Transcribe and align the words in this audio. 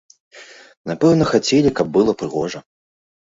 Напэўна, 0.91 1.27
хацелі, 1.33 1.73
каб 1.79 1.93
было 1.99 2.11
прыгожа. 2.21 2.59